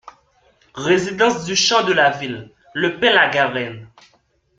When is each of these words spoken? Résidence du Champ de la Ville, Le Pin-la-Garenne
Résidence 0.73 1.45
du 1.45 1.55
Champ 1.55 1.83
de 1.83 1.93
la 1.93 2.09
Ville, 2.09 2.49
Le 2.73 2.99
Pin-la-Garenne 2.99 3.87